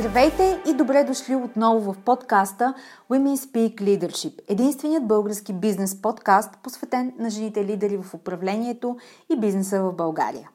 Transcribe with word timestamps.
Здравейте 0.00 0.62
и 0.66 0.74
добре 0.74 1.04
дошли 1.04 1.34
отново 1.34 1.92
в 1.92 1.98
подкаста 1.98 2.74
Women 3.10 3.36
Speak 3.36 3.82
Leadership, 3.82 4.40
единственият 4.48 5.06
български 5.06 5.52
бизнес 5.52 6.02
подкаст, 6.02 6.58
посветен 6.62 7.12
на 7.18 7.30
жените 7.30 7.64
лидери 7.64 7.96
в 8.02 8.14
управлението 8.14 8.96
и 9.32 9.40
бизнеса 9.40 9.82
в 9.82 9.92
България. 9.92 10.50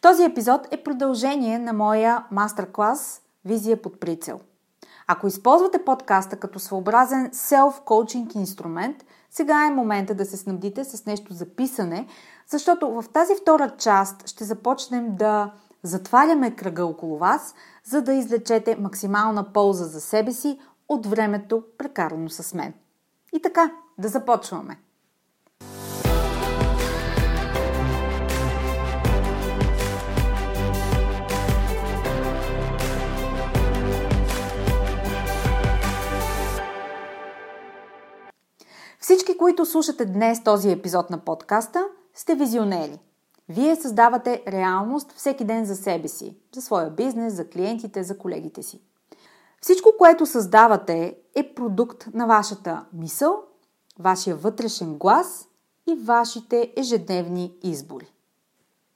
Този 0.00 0.24
епизод 0.24 0.68
е 0.70 0.82
продължение 0.82 1.58
на 1.58 1.72
моя 1.72 2.24
мастер-клас 2.30 3.22
Визия 3.44 3.82
под 3.82 4.00
прицел. 4.00 4.40
Ако 5.06 5.26
използвате 5.26 5.84
подкаста 5.84 6.36
като 6.36 6.58
своеобразен 6.58 7.30
self-coaching 7.30 8.36
инструмент, 8.36 9.04
сега 9.30 9.66
е 9.66 9.74
момента 9.74 10.14
да 10.14 10.24
се 10.24 10.36
снабдите 10.36 10.84
с 10.84 11.06
нещо 11.06 11.32
за 11.32 11.46
писане, 11.46 12.06
защото 12.46 12.90
в 12.90 13.04
тази 13.12 13.32
втора 13.42 13.70
част 13.78 14.28
ще 14.28 14.44
започнем 14.44 15.16
да 15.16 15.52
затваряме 15.82 16.56
кръга 16.56 16.84
около 16.84 17.18
вас– 17.18 17.54
за 17.84 18.02
да 18.02 18.14
излечете 18.14 18.76
максимална 18.76 19.52
полза 19.52 19.84
за 19.84 20.00
себе 20.00 20.32
си 20.32 20.58
от 20.88 21.06
времето, 21.06 21.62
прекарано 21.78 22.30
с 22.30 22.54
мен. 22.54 22.74
И 23.32 23.42
така, 23.42 23.72
да 23.98 24.08
започваме. 24.08 24.78
Всички, 38.98 39.38
които 39.38 39.66
слушате 39.66 40.04
днес 40.04 40.44
този 40.44 40.70
епизод 40.70 41.10
на 41.10 41.18
подкаста, 41.18 41.88
сте 42.14 42.34
визионери– 42.34 43.00
вие 43.48 43.76
създавате 43.76 44.42
реалност 44.48 45.12
всеки 45.12 45.44
ден 45.44 45.64
за 45.64 45.76
себе 45.76 46.08
си, 46.08 46.36
за 46.54 46.62
своя 46.62 46.90
бизнес, 46.90 47.34
за 47.34 47.48
клиентите, 47.48 48.02
за 48.02 48.18
колегите 48.18 48.62
си. 48.62 48.80
Всичко, 49.60 49.88
което 49.98 50.26
създавате, 50.26 51.16
е 51.34 51.54
продукт 51.54 52.06
на 52.14 52.26
вашата 52.26 52.84
мисъл, 52.92 53.42
вашия 53.98 54.36
вътрешен 54.36 54.98
глас 54.98 55.48
и 55.86 55.94
вашите 55.94 56.72
ежедневни 56.76 57.54
избори. 57.62 58.12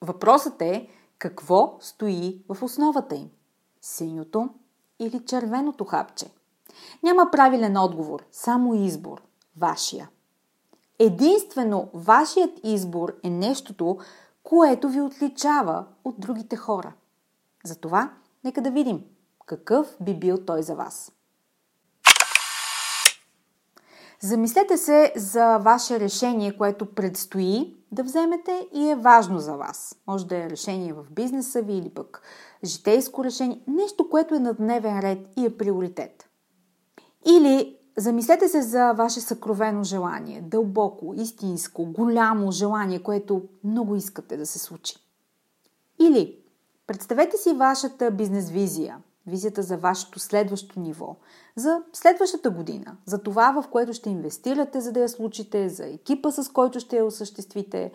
Въпросът 0.00 0.62
е 0.62 0.88
какво 1.18 1.76
стои 1.80 2.42
в 2.48 2.62
основата 2.62 3.14
им– 3.14 3.30
синьото 3.80 4.48
или 4.98 5.24
червеното 5.24 5.84
хапче. 5.84 6.26
Няма 7.02 7.28
правилен 7.32 7.76
отговор, 7.76 8.26
само 8.32 8.74
избор– 8.74 9.22
вашия. 9.56 10.10
Единствено 10.98 11.88
вашият 11.94 12.60
избор 12.64 13.14
е 13.22 13.30
нещото, 13.30 13.98
което 14.46 14.88
ви 14.88 15.00
отличава 15.00 15.84
от 16.04 16.20
другите 16.20 16.56
хора. 16.56 16.92
Затова 17.64 18.12
нека 18.44 18.62
да 18.62 18.70
видим 18.70 19.04
какъв 19.46 19.96
би 20.00 20.18
бил 20.18 20.44
той 20.44 20.62
за 20.62 20.74
вас. 20.74 21.12
Замислете 24.20 24.76
се 24.76 25.12
за 25.16 25.58
ваше 25.58 26.00
решение, 26.00 26.56
което 26.56 26.94
предстои 26.94 27.76
да 27.92 28.02
вземете 28.02 28.68
и 28.74 28.90
е 28.90 28.96
важно 28.96 29.38
за 29.38 29.56
вас. 29.56 29.96
Може 30.06 30.26
да 30.26 30.36
е 30.36 30.50
решение 30.50 30.92
в 30.92 31.06
бизнеса 31.10 31.62
ви 31.62 31.72
или 31.72 31.90
пък 31.90 32.22
житейско 32.64 33.24
решение, 33.24 33.62
нещо, 33.66 34.10
което 34.10 34.34
е 34.34 34.38
на 34.38 34.54
дневен 34.54 35.00
ред 35.00 35.28
и 35.36 35.46
е 35.46 35.56
приоритет. 35.56 36.28
Или 37.24 37.78
Замислете 37.96 38.48
се 38.48 38.62
за 38.62 38.92
ваше 38.92 39.20
съкровено 39.20 39.84
желание, 39.84 40.40
дълбоко, 40.40 41.14
истинско, 41.16 41.86
голямо 41.86 42.50
желание, 42.50 43.02
което 43.02 43.42
много 43.64 43.96
искате 43.96 44.36
да 44.36 44.46
се 44.46 44.58
случи. 44.58 44.96
Или 45.98 46.38
представете 46.86 47.36
си 47.36 47.52
вашата 47.52 48.10
бизнес 48.10 48.50
визия, 48.50 48.98
визията 49.26 49.62
за 49.62 49.76
вашето 49.76 50.18
следващо 50.18 50.80
ниво, 50.80 51.16
за 51.56 51.82
следващата 51.92 52.50
година, 52.50 52.96
за 53.06 53.22
това, 53.22 53.62
в 53.62 53.68
което 53.68 53.92
ще 53.92 54.10
инвестирате, 54.10 54.80
за 54.80 54.92
да 54.92 55.00
я 55.00 55.08
случите, 55.08 55.68
за 55.68 55.86
екипа, 55.86 56.30
с 56.30 56.48
който 56.48 56.80
ще 56.80 56.96
я 56.96 57.04
осъществите, 57.04 57.92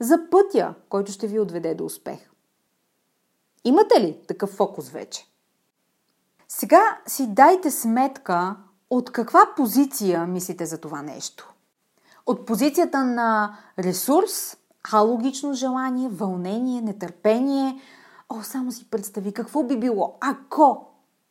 за 0.00 0.18
пътя, 0.30 0.74
който 0.88 1.12
ще 1.12 1.26
ви 1.26 1.40
отведе 1.40 1.74
до 1.74 1.84
успех. 1.84 2.30
Имате 3.64 4.00
ли 4.00 4.18
такъв 4.28 4.50
фокус 4.50 4.88
вече? 4.88 5.26
Сега 6.48 6.98
си 7.06 7.26
дайте 7.26 7.70
сметка 7.70 8.56
от 8.90 9.12
каква 9.12 9.46
позиция 9.56 10.26
мислите 10.26 10.66
за 10.66 10.78
това 10.78 11.02
нещо? 11.02 11.52
От 12.26 12.46
позицията 12.46 13.04
на 13.04 13.58
ресурс, 13.78 14.56
алогично 14.92 15.54
желание, 15.54 16.08
вълнение, 16.08 16.80
нетърпение. 16.80 17.80
О, 18.28 18.42
само 18.42 18.72
си 18.72 18.90
представи 18.90 19.32
какво 19.32 19.62
би 19.62 19.76
било, 19.76 20.14
ако 20.20 20.86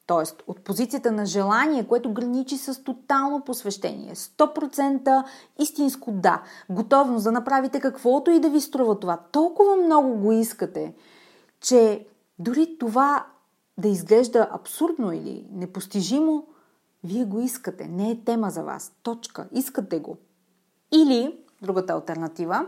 Тоест, 0.09 0.43
от 0.47 0.59
позицията 0.59 1.11
на 1.11 1.25
желание, 1.25 1.87
което 1.87 2.13
граничи 2.13 2.57
с 2.57 2.83
тотално 2.83 3.41
посвещение. 3.41 4.15
100% 4.15 5.23
истинско 5.59 6.11
да. 6.11 6.41
Готовност 6.69 7.23
да 7.23 7.31
направите 7.31 7.79
каквото 7.79 8.31
и 8.31 8.39
да 8.39 8.49
ви 8.49 8.61
струва 8.61 8.99
това. 8.99 9.17
Толкова 9.31 9.75
много 9.75 10.15
го 10.15 10.31
искате, 10.31 10.93
че 11.61 12.07
дори 12.39 12.77
това 12.79 13.25
да 13.77 13.87
изглежда 13.87 14.47
абсурдно 14.51 15.13
или 15.13 15.47
непостижимо, 15.51 16.45
вие 17.03 17.25
го 17.25 17.39
искате, 17.39 17.87
не 17.87 18.11
е 18.11 18.23
тема 18.23 18.49
за 18.49 18.63
вас. 18.63 18.91
Точка. 19.03 19.47
Искате 19.51 19.99
го. 19.99 20.17
Или, 20.91 21.39
другата 21.61 21.93
альтернатива, 21.93 22.65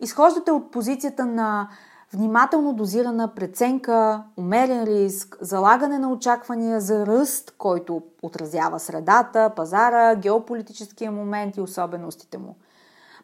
изхождате 0.00 0.50
от 0.50 0.70
позицията 0.70 1.26
на 1.26 1.68
внимателно 2.12 2.72
дозирана 2.72 3.34
преценка, 3.34 4.24
умерен 4.36 4.84
риск, 4.84 5.36
залагане 5.40 5.98
на 5.98 6.12
очаквания 6.12 6.80
за 6.80 7.06
ръст, 7.06 7.54
който 7.58 8.02
отразява 8.22 8.80
средата, 8.80 9.52
пазара, 9.56 10.14
геополитическия 10.14 11.12
момент 11.12 11.56
и 11.56 11.60
особеностите 11.60 12.38
му– 12.38 12.56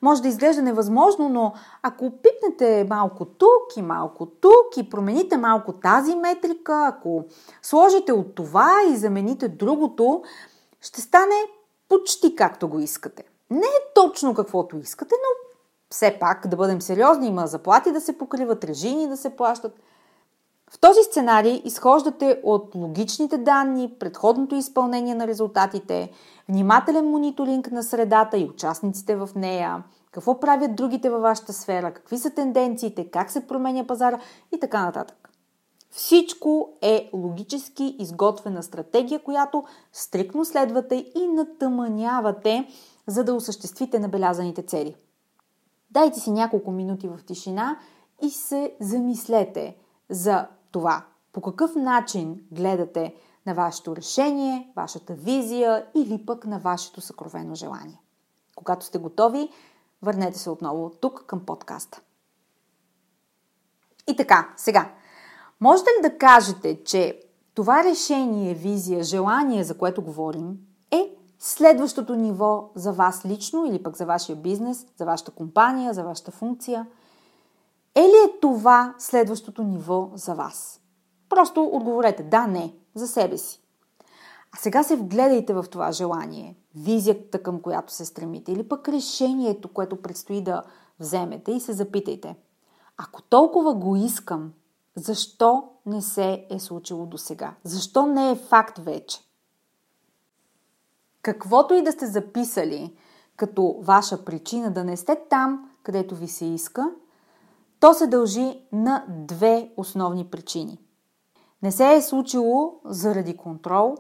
може 0.03 0.23
да 0.23 0.29
изглежда 0.29 0.63
невъзможно, 0.63 1.29
но 1.29 1.53
ако 1.83 2.11
пипнете 2.11 2.87
малко 2.91 3.25
тук 3.25 3.77
и 3.77 3.83
малко 3.83 4.27
тук 4.27 4.77
и 4.77 4.91
промените 4.91 5.37
малко 5.37 5.73
тази 5.73 6.17
метрика, 6.17 6.87
ако 6.87 7.25
сложите 7.63 8.13
от 8.13 8.35
това 8.35 8.71
и 8.91 8.97
замените 8.97 9.49
другото, 9.49 10.23
ще 10.81 11.01
стане 11.01 11.35
почти 11.89 12.37
както 12.37 12.69
го 12.69 12.79
искате. 12.79 13.25
Не 13.51 13.67
е 13.67 13.93
точно 13.95 14.35
каквото 14.35 14.77
искате, 14.77 15.15
но 15.15 15.59
все 15.91 16.17
пак 16.21 16.47
да 16.47 16.57
бъдем 16.57 16.83
сериозни, 16.83 17.27
има 17.27 17.47
заплати 17.47 17.93
да 17.93 18.01
се 18.01 18.19
покриват, 18.19 18.65
режими 18.65 19.09
да 19.09 19.17
се 19.17 19.37
плащат. 19.37 19.73
В 20.71 20.79
този 20.81 21.03
сценарий 21.03 21.63
изхождате 21.65 22.41
от 22.45 22.75
логичните 22.75 23.39
данни, 23.39 23.95
предходното 23.99 24.55
изпълнение 24.55 25.15
на 25.15 25.27
резултатите, 25.27 26.11
внимателен 26.49 27.11
мониторинг 27.11 27.71
на 27.71 27.83
средата 27.83 28.39
и 28.39 28.45
участниците 28.45 29.17
в 29.17 29.31
нея, 29.37 29.85
какво 30.11 30.41
правят 30.41 30.77
другите 30.77 31.11
във 31.11 31.23
вашата 31.23 31.53
сфера, 31.53 31.95
какви 31.95 32.19
са 32.19 32.31
тенденциите, 32.31 33.11
как 33.11 33.31
се 33.31 33.47
променя 33.47 33.87
пазара 33.87 34.19
и 34.55 34.61
така 34.61 34.85
нататък. 34.85 35.31
Всичко 35.91 36.69
е 36.83 37.11
логически 37.13 37.97
изготвена 37.99 38.63
стратегия, 38.63 39.23
която 39.23 39.65
стрикно 39.93 40.45
следвате 40.45 40.95
и 41.15 41.27
натъманявате, 41.27 42.69
за 43.07 43.25
да 43.25 43.35
осъществите 43.35 43.99
набелязаните 43.99 44.63
цели. 44.63 44.95
Дайте 45.91 46.21
си 46.21 46.31
няколко 46.31 46.71
минути 46.71 47.09
в 47.09 47.19
тишина 47.27 47.79
и 48.23 48.31
се 48.31 48.73
замислете 48.81 49.77
за 50.11 50.47
това 50.77 51.05
по 51.33 51.41
какъв 51.41 51.75
начин 51.75 52.41
гледате 52.53 53.15
на 53.47 53.55
вашето 53.55 53.97
решение, 53.97 54.73
вашата 54.77 55.15
визия 55.15 55.87
или 55.95 56.27
пък 56.27 56.47
на 56.47 56.59
вашето 56.59 57.01
съкровено 57.01 57.55
желание. 57.55 58.01
Когато 58.57 58.87
сте 58.87 58.99
готови, 58.99 59.49
върнете 60.03 60.39
се 60.39 60.51
отново 60.51 60.91
тук 61.01 61.25
към 61.27 61.47
подкаста. 61.47 62.01
И 64.09 64.17
така, 64.17 64.55
сега, 64.57 64.93
можете 65.61 65.91
ли 65.91 66.03
да 66.03 66.19
кажете, 66.19 66.85
че 66.85 67.21
това 67.55 67.85
решение, 67.85 68.55
визия, 68.55 69.05
желание, 69.05 69.65
за 69.65 69.79
което 69.79 70.03
говорим, 70.03 70.59
е 70.91 71.17
следващото 71.39 72.15
ниво 72.15 72.71
за 72.75 72.93
вас 72.93 73.25
лично 73.25 73.67
или 73.67 73.83
пък 73.83 73.97
за 73.97 74.07
вашия 74.07 74.37
бизнес, 74.37 74.87
за 74.97 75.05
вашата 75.05 75.31
компания, 75.31 75.95
за 75.95 76.05
вашата 76.05 76.31
функция? 76.31 76.87
Е 77.97 78.01
ли 78.01 78.17
е 78.27 78.41
това 78.41 78.95
следващото 78.99 79.63
ниво 79.63 80.11
за 80.15 80.35
вас? 80.35 80.81
Просто 81.29 81.65
отговорете 81.65 82.23
да, 82.23 82.47
не, 82.47 82.75
за 82.95 83.09
себе 83.09 83.39
си. 83.39 83.63
А 84.53 84.57
сега 84.57 84.83
се 84.83 84.97
вгледайте 84.97 85.55
в 85.55 85.65
това 85.71 85.93
желание, 85.93 86.57
визията 86.75 87.43
към 87.43 87.61
която 87.61 87.93
се 87.93 88.05
стремите 88.05 88.53
или 88.53 88.69
пък 88.69 88.89
решението, 88.89 89.73
което 89.73 90.03
предстои 90.03 90.41
да 90.41 90.63
вземете 91.01 91.53
и 91.53 91.61
се 91.61 91.73
запитайте. 91.73 92.37
Ако 92.97 93.23
толкова 93.23 93.75
го 93.75 93.97
искам, 93.97 94.53
защо 94.97 95.69
не 95.87 96.03
се 96.03 96.47
е 96.51 96.59
случило 96.59 97.07
до 97.07 97.19
сега? 97.19 97.55
Защо 97.65 98.07
не 98.07 98.31
е 98.31 98.37
факт 98.37 98.79
вече? 98.79 99.21
Каквото 101.23 101.75
и 101.75 101.83
да 101.83 101.93
сте 101.93 102.07
записали 102.07 102.97
като 103.37 103.77
ваша 103.81 104.25
причина 104.25 104.71
да 104.71 104.85
не 104.85 104.97
сте 104.97 105.17
там, 105.31 105.71
където 105.83 106.15
ви 106.15 106.29
се 106.29 106.45
иска, 106.45 106.91
то 107.87 107.95
се 107.95 108.07
дължи 108.07 108.61
на 108.73 109.05
две 109.09 109.71
основни 109.77 110.25
причини. 110.25 110.79
Не 111.63 111.73
се 111.73 111.95
е 111.95 112.03
случило 112.03 112.75
заради 112.85 113.37
контрол 113.37 113.97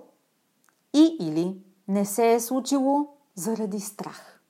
и 0.95 1.17
или 1.21 1.57
не 1.89 2.05
се 2.05 2.33
е 2.33 2.41
случило 2.41 3.09
заради 3.35 3.81
страх. 3.81 4.41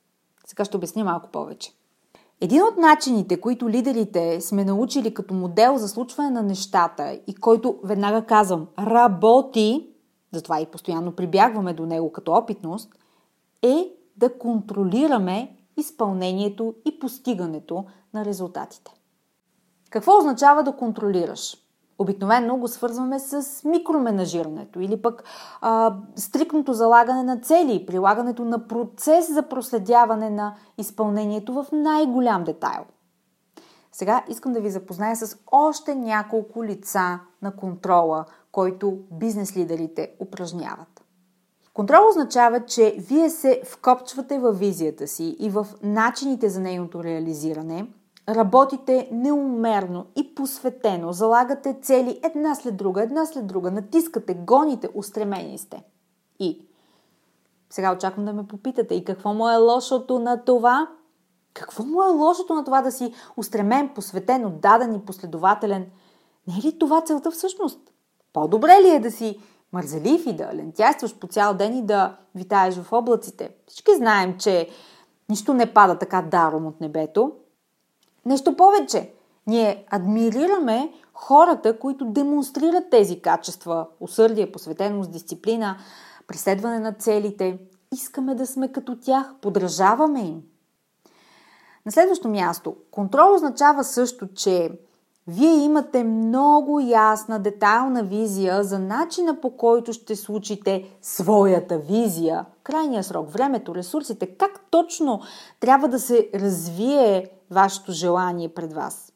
Сега 0.45 0.65
ще 0.65 0.77
обясня 0.77 1.03
малко 1.03 1.29
повече. 1.31 1.73
Един 2.41 2.63
от 2.63 2.77
начините, 2.77 3.41
които 3.41 3.69
лидерите 3.69 4.41
сме 4.41 4.65
научили 4.65 5.13
като 5.13 5.33
модел 5.33 5.77
за 5.77 5.87
случване 5.87 6.29
на 6.29 6.43
нещата 6.43 7.19
и 7.27 7.35
който, 7.35 7.79
веднага 7.83 8.25
казвам, 8.25 8.67
работи, 8.79 9.89
затова 10.33 10.61
и 10.61 10.65
постоянно 10.65 11.11
прибягваме 11.11 11.73
до 11.73 11.85
него 11.85 12.11
като 12.11 12.31
опитност, 12.31 12.89
е 13.61 13.93
да 14.15 14.37
контролираме 14.37 15.57
изпълнението 15.77 16.75
и 16.85 16.99
постигането 16.99 17.85
на 18.13 18.25
резултатите. 18.25 18.96
Какво 19.97 20.17
означава 20.17 20.63
да 20.63 20.71
контролираш? 20.71 21.57
Обикновено 21.99 22.57
го 22.57 22.67
свързваме 22.67 23.19
с 23.19 23.63
микроменажирането 23.63 24.79
или 24.79 25.01
пък 25.01 25.23
а, 25.61 25.95
стрикното 26.15 26.73
залагане 26.73 27.23
на 27.23 27.39
цели, 27.39 27.85
прилагането 27.85 28.45
на 28.45 28.67
процес 28.67 29.33
за 29.33 29.43
проследяване 29.43 30.29
на 30.29 30.55
изпълнението 30.77 31.53
в 31.53 31.65
най-голям 31.71 32.43
детайл. 32.43 32.85
Сега 33.91 34.23
искам 34.29 34.53
да 34.53 34.61
ви 34.61 34.69
запозная 34.69 35.15
с 35.15 35.37
още 35.51 35.95
няколко 35.95 36.63
лица 36.63 37.19
на 37.41 37.55
контрола, 37.55 38.25
който 38.51 38.97
бизнес 39.11 39.57
лидерите 39.57 40.11
упражняват. 40.19 41.03
Контрол 41.73 42.09
означава, 42.09 42.65
че 42.65 42.95
вие 42.99 43.29
се 43.29 43.61
вкопчвате 43.65 44.39
във 44.39 44.59
визията 44.59 45.07
си 45.07 45.35
и 45.39 45.49
в 45.49 45.67
начините 45.83 46.49
за 46.49 46.59
нейното 46.59 47.03
реализиране– 47.03 47.87
Работите 48.29 49.09
неумерно 49.11 50.05
и 50.15 50.35
посветено, 50.35 51.13
залагате 51.13 51.77
цели 51.81 52.19
една 52.23 52.55
след 52.55 52.77
друга, 52.77 53.03
една 53.03 53.25
след 53.25 53.47
друга, 53.47 53.71
натискате, 53.71 54.33
гоните, 54.33 54.89
устремени 54.95 55.57
сте. 55.57 55.83
И 56.39 56.67
сега 57.69 57.93
очаквам 57.93 58.25
да 58.25 58.33
ме 58.33 58.47
попитате 58.47 58.95
и 58.95 59.03
какво 59.03 59.33
му 59.33 59.49
е 59.49 59.55
лошото 59.55 60.19
на 60.19 60.45
това? 60.45 60.87
Какво 61.53 61.83
му 61.83 62.03
е 62.03 62.07
лошото 62.07 62.53
на 62.53 62.63
това 62.63 62.81
да 62.81 62.91
си 62.91 63.13
устремен, 63.37 63.89
посветен, 63.95 64.45
отдаден 64.45 64.95
и 64.95 65.05
последователен? 65.05 65.85
Не 66.47 66.53
е 66.57 66.61
ли 66.67 66.79
това 66.79 67.01
целта 67.01 67.31
всъщност? 67.31 67.79
По-добре 68.33 68.73
ли 68.83 68.89
е 68.89 68.99
да 68.99 69.11
си 69.11 69.39
мързелив 69.73 70.25
и 70.25 70.33
да 70.33 70.51
лентяйстваш 70.53 71.15
по 71.15 71.27
цял 71.27 71.53
ден 71.53 71.77
и 71.77 71.85
да 71.85 72.17
витаеш 72.35 72.75
в 72.75 72.93
облаците? 72.93 73.49
Всички 73.67 73.95
знаем, 73.95 74.37
че 74.37 74.69
нищо 75.29 75.53
не 75.53 75.73
пада 75.73 75.97
така 75.97 76.21
даром 76.21 76.65
от 76.65 76.81
небето. 76.81 77.31
Нещо 78.27 78.55
повече, 78.55 79.13
ние 79.47 79.85
адмирираме 79.89 80.93
хората, 81.13 81.79
които 81.79 82.05
демонстрират 82.05 82.89
тези 82.89 83.21
качества 83.21 83.87
усърдие, 83.99 84.51
посветеност, 84.51 85.11
дисциплина, 85.11 85.77
преследване 86.27 86.79
на 86.79 86.93
целите. 86.93 87.59
Искаме 87.93 88.35
да 88.35 88.47
сме 88.47 88.71
като 88.71 88.99
тях, 88.99 89.33
подражаваме 89.41 90.21
им. 90.21 90.41
На 91.85 91.91
следващо 91.91 92.27
място, 92.27 92.75
контрол 92.91 93.33
означава 93.33 93.83
също, 93.83 94.27
че 94.33 94.71
вие 95.27 95.63
имате 95.63 96.03
много 96.03 96.79
ясна, 96.79 97.39
детайлна 97.39 98.03
визия 98.03 98.63
за 98.63 98.79
начина 98.79 99.41
по 99.41 99.57
който 99.57 99.93
ще 99.93 100.15
случите 100.15 100.97
своята 101.01 101.77
визия, 101.77 102.45
крайния 102.63 103.03
срок, 103.03 103.29
времето, 103.29 103.75
ресурсите, 103.75 104.25
как 104.27 104.59
точно 104.69 105.21
трябва 105.59 105.87
да 105.87 105.99
се 105.99 106.29
развие 106.33 107.29
вашето 107.51 107.91
желание 107.91 108.49
пред 108.49 108.73
вас. 108.73 109.13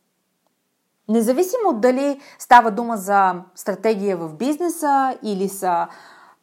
Независимо 1.08 1.74
дали 1.74 2.20
става 2.40 2.72
дума 2.72 2.98
за 2.98 3.42
стратегия 3.56 4.18
в 4.18 4.34
бизнеса 4.34 5.18
или 5.24 5.50
са 5.50 5.88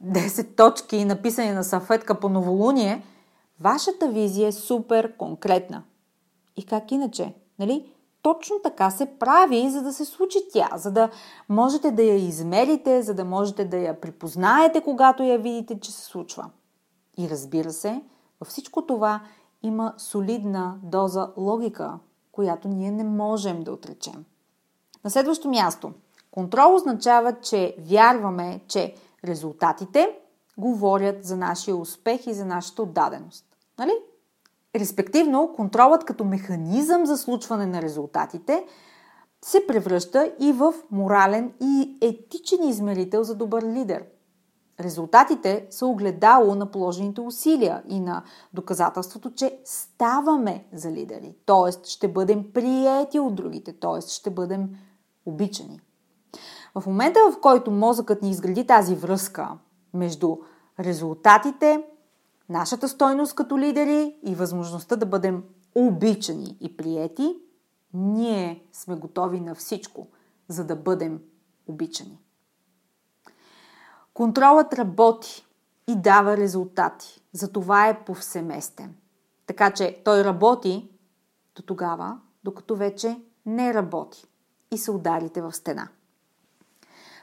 10 0.05 0.57
точки 0.57 1.05
написани 1.05 1.51
на 1.51 1.65
сафетка 1.65 2.21
по 2.21 2.29
новолуние, 2.29 3.03
вашата 3.61 4.09
визия 4.09 4.49
е 4.49 4.53
супер 4.53 5.17
конкретна. 5.17 5.83
И 6.57 6.67
как 6.67 6.93
иначе? 6.93 7.35
Нали? 7.59 7.93
Точно 8.29 8.57
така 8.63 8.91
се 8.91 9.07
прави, 9.19 9.71
за 9.71 9.83
да 9.83 9.93
се 9.93 10.05
случи 10.05 10.39
тя, 10.53 10.71
за 10.75 10.91
да 10.91 11.11
можете 11.49 11.91
да 11.91 12.03
я 12.03 12.15
измерите, 12.15 13.03
за 13.03 13.15
да 13.15 13.25
можете 13.25 13.65
да 13.65 13.77
я 13.77 14.01
припознаете, 14.01 14.81
когато 14.81 15.23
я 15.23 15.39
видите, 15.39 15.81
че 15.81 15.93
се 15.93 16.05
случва. 16.05 16.51
И 17.19 17.31
разбира 17.31 17.73
се, 17.73 18.03
във 18.41 18.49
всичко 18.49 18.87
това 18.87 19.21
има 19.63 19.95
солидна 19.97 20.75
доза 20.83 21.31
логика, 21.37 21.99
която 22.33 22.69
ние 22.69 22.91
не 22.91 23.05
можем 23.05 23.63
да 23.63 23.73
отречем. 23.73 24.25
На 25.05 25.11
следващо 25.11 25.49
място, 25.49 25.93
контрол 26.31 26.75
означава, 26.75 27.41
че 27.41 27.77
вярваме, 27.79 28.61
че 28.67 28.95
резултатите 29.25 30.19
говорят 30.59 31.25
за 31.25 31.37
нашия 31.37 31.77
успех 31.77 32.27
и 32.27 32.35
за 32.35 32.45
нашата 32.45 32.83
отдаденост. 32.83 33.45
Нали? 33.79 33.93
Респективно, 34.79 35.53
контролът 35.57 36.05
като 36.05 36.25
механизъм 36.25 37.07
за 37.07 37.17
случване 37.19 37.67
на 37.67 37.83
резултатите 37.83 38.65
се 39.45 39.67
превръща 39.67 40.33
и 40.41 40.53
в 40.53 40.75
морален 40.91 41.53
и 41.61 41.99
етичен 42.01 42.69
измерител 42.69 43.23
за 43.23 43.35
добър 43.35 43.63
лидер– 43.63 44.05
Резултатите 44.81 45.67
са 45.71 45.87
огледало 45.87 46.55
на 46.55 46.71
положените 46.71 47.21
усилия 47.21 47.83
и 47.89 48.01
на 48.01 48.23
доказателството, 48.55 49.31
че 49.35 49.59
ставаме 49.65 50.65
за 50.73 50.93
лидери. 50.93 51.35
Т.е. 51.47 51.89
ще 51.89 52.09
бъдем 52.09 52.53
приети 52.53 53.19
от 53.21 53.35
другите, 53.35 53.73
т.е. 53.73 54.01
ще 54.01 54.31
бъдем 54.31 54.69
обичани. 55.27 55.81
В 56.75 56.87
момента, 56.87 57.21
в 57.33 57.41
който 57.41 57.71
мозъкът 57.71 58.23
ни 58.23 58.31
изгради 58.31 58.67
тази 58.67 58.95
връзка 58.95 59.49
между 59.95 60.37
резултатите, 60.81 61.85
нашата 62.49 62.89
стойност 62.89 63.35
като 63.35 63.59
лидери 63.59 64.17
и 64.27 64.35
възможността 64.35 64.97
да 64.97 65.07
бъдем 65.07 65.45
обичани 65.75 66.57
и 66.61 66.77
приети, 66.77 67.37
ние 67.95 68.69
сме 68.73 68.97
готови 68.97 69.41
на 69.41 69.55
всичко, 69.55 70.09
за 70.49 70.65
да 70.65 70.77
бъдем 70.77 71.21
обичани. 71.67 72.21
Контролът 74.15 74.75
работи 74.75 75.47
и 75.89 75.97
дава 75.97 76.37
резултати. 76.37 77.23
Затова 77.33 77.89
е 77.89 78.05
повсеместен. 78.05 78.95
Така 79.47 79.71
че 79.71 80.03
той 80.05 80.25
работи 80.25 80.91
до 81.55 81.63
тогава, 81.63 82.21
докато 82.45 82.77
вече 82.77 83.23
не 83.47 83.75
работи 83.75 84.27
и 84.71 84.79
се 84.79 84.91
ударите 84.91 85.43
в 85.43 85.53
стена. 85.53 85.89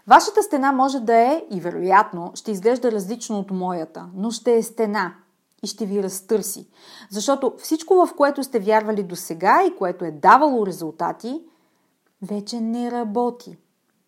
Вашата 0.08 0.44
стена 0.44 0.72
може 0.72 1.00
да 1.00 1.16
е 1.16 1.44
и 1.52 1.60
вероятно 1.60 2.32
ще 2.36 2.52
изглежда 2.52 2.92
различно 2.92 3.40
от 3.40 3.52
моята, 3.52 4.10
но 4.16 4.32
ще 4.32 4.56
е 4.56 4.64
стена 4.64 5.14
и 5.64 5.68
ще 5.68 5.86
ви 5.86 6.04
разтърси. 6.04 6.68
Защото 7.10 7.54
всичко, 7.58 8.06
в 8.06 8.14
което 8.18 8.44
сте 8.44 8.60
вярвали 8.60 9.04
до 9.04 9.16
сега 9.16 9.64
и 9.64 9.76
което 9.76 10.06
е 10.06 10.12
давало 10.12 10.66
резултати, 10.66 11.42
вече 12.22 12.62
не 12.62 12.92
работи. 12.92 13.58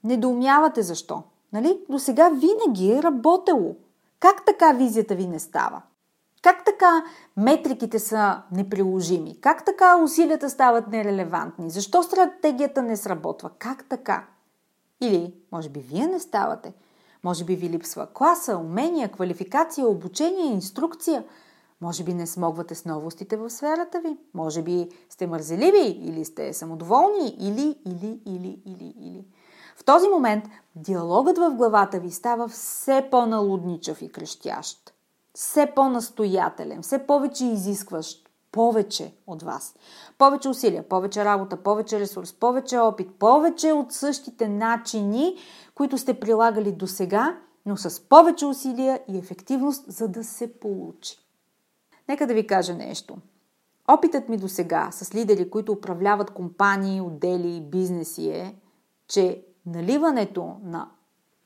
Недоумявате 0.04 0.82
защо. 0.82 1.24
Нали? 1.54 1.80
До 1.90 2.00
сега 2.00 2.30
винаги 2.30 2.92
е 2.92 3.04
работело. 3.04 3.76
Как 4.20 4.46
така 4.46 4.72
визията 4.72 5.16
ви 5.16 5.28
не 5.28 5.40
става? 5.40 5.82
Как 6.42 6.66
така 6.66 7.04
метриките 7.38 8.00
са 8.00 8.42
неприложими? 8.52 9.42
Как 9.42 9.66
така 9.66 9.98
усилията 10.04 10.50
стават 10.50 10.88
нерелевантни? 10.88 11.70
Защо 11.70 12.04
стратегията 12.04 12.82
не 12.82 12.98
сработва? 12.98 13.50
Как 13.60 13.86
така? 13.90 14.28
Или, 15.02 15.34
може 15.52 15.70
би, 15.70 15.80
вие 15.80 16.08
не 16.08 16.20
ставате. 16.20 16.74
Може 17.24 17.46
би 17.46 17.56
ви 17.56 17.70
липсва 17.70 18.08
класа, 18.14 18.58
умения, 18.58 19.12
квалификация, 19.12 19.88
обучение, 19.88 20.46
инструкция. 20.46 21.24
Може 21.82 22.04
би 22.04 22.14
не 22.14 22.28
смогвате 22.28 22.76
с 22.76 22.86
новостите 22.86 23.38
в 23.38 23.50
сферата 23.50 24.00
ви. 24.00 24.18
Може 24.34 24.62
би 24.62 24.90
сте 25.10 25.28
мързеливи 25.28 25.88
или 25.88 26.26
сте 26.26 26.54
самодоволни 26.54 27.36
или, 27.40 27.76
или, 27.86 28.22
или, 28.26 28.62
или, 28.66 28.94
или. 29.00 29.26
В 29.76 29.84
този 29.84 30.08
момент 30.08 30.44
диалогът 30.76 31.38
в 31.38 31.52
главата 31.52 32.00
ви 32.00 32.12
става 32.12 32.48
все 32.48 33.08
по-налудничав 33.12 34.02
и 34.02 34.12
крещящ. 34.12 34.94
Все 35.34 35.72
по-настоятелен, 35.76 36.82
все 36.82 37.08
повече 37.08 37.46
изискващ 37.46 38.27
повече 38.52 39.14
от 39.28 39.44
вас. 39.44 39.76
Повече 40.18 40.50
усилия, 40.50 40.90
повече 40.90 41.26
работа, 41.26 41.58
повече 41.58 42.00
ресурс, 42.00 42.34
повече 42.34 42.78
опит, 42.78 43.12
повече 43.20 43.72
от 43.72 43.92
същите 43.92 44.48
начини, 44.48 45.36
които 45.76 45.98
сте 45.98 46.20
прилагали 46.20 46.72
до 46.72 46.88
сега, 46.88 47.38
но 47.66 47.78
с 47.78 48.10
повече 48.10 48.46
усилия 48.46 49.02
и 49.08 49.18
ефективност, 49.18 49.86
за 49.88 50.08
да 50.08 50.24
се 50.24 50.60
получи. 50.60 51.18
Нека 52.10 52.28
да 52.28 52.34
ви 52.34 52.48
кажа 52.48 52.74
нещо. 52.74 53.18
Опитът 53.88 54.30
ми 54.30 54.38
до 54.38 54.48
сега 54.48 54.90
с 54.92 55.16
лидери, 55.16 55.50
които 55.50 55.72
управляват 55.72 56.32
компании, 56.32 57.02
отдели 57.02 57.56
и 57.56 57.62
бизнеси 57.62 58.30
е, 58.30 58.56
че 59.08 59.46
наливането 59.66 60.56
на 60.64 60.90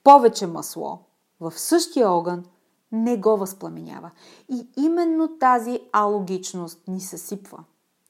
повече 0.03 0.48
масло 0.48 1.00
в 1.39 1.53
същия 1.60 2.10
огън 2.10 2.46
не 2.91 3.17
го 3.17 3.38
възпламенява. 3.38 4.12
И 4.50 4.67
именно 4.77 5.38
тази 5.39 5.79
алогичност 5.91 6.88
ни 6.88 7.01
съсипва. 7.01 7.63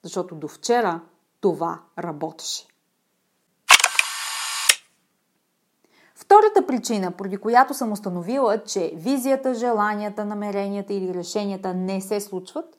Защото 0.04 0.36
до 0.36 0.48
вчера 0.48 1.02
това 1.40 1.80
работеше. 2.00 2.68
Втората 6.16 6.68
причина, 6.68 7.12
поради 7.12 7.38
която 7.38 7.74
съм 7.74 7.92
установила, 7.92 8.64
че 8.64 8.94
визията, 8.96 9.54
желанията, 9.54 10.26
намеренията 10.26 10.94
или 10.94 11.14
решенията 11.14 11.74
не 11.74 12.02
се 12.02 12.22
случват, 12.22 12.78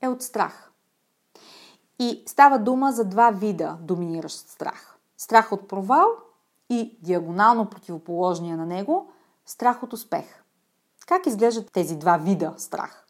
е 0.00 0.08
от 0.08 0.22
страх. 0.22 0.70
И 1.98 2.22
става 2.26 2.58
дума 2.58 2.92
за 2.92 3.04
два 3.04 3.30
вида 3.30 3.78
доминиращ 3.80 4.36
страх. 4.36 4.98
Страх 5.16 5.52
от 5.52 5.68
провал 5.68 6.08
и 6.70 6.98
диагонално 7.02 7.70
противоположния 7.70 8.56
на 8.56 8.66
него 8.66 9.12
страх 9.46 9.82
от 9.82 9.92
успех. 9.92 10.43
Как 11.06 11.26
изглеждат 11.26 11.72
тези 11.72 11.96
два 11.96 12.16
вида 12.16 12.54
страх? 12.56 13.04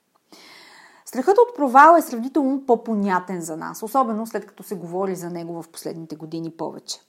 Страхът 1.05 1.39
от 1.39 1.57
провал 1.57 1.97
е 1.99 2.03
сравнително 2.03 2.67
по-понятен 2.67 3.41
за 3.41 3.57
нас, 3.57 3.83
особено 3.83 4.27
след 4.27 4.47
като 4.47 4.63
се 4.63 4.75
говори 4.75 5.17
за 5.17 5.31
него 5.31 5.63
в 5.63 5.69
последните 5.69 6.17
години 6.17 6.51
повече. 6.51 7.01